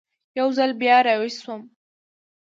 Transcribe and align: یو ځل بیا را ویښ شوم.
یو 0.39 0.47
ځل 0.57 0.71
بیا 0.81 0.97
را 1.05 1.13
ویښ 1.19 1.35
شوم. 1.43 1.61